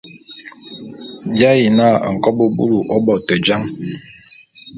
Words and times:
Bi 1.35 1.43
ayi 1.51 1.67
na 1.77 1.87
nkobô 2.13 2.45
búlù 2.55 2.79
ô 2.95 2.95
bo 3.05 3.13
te 3.27 3.35
jan. 3.45 3.63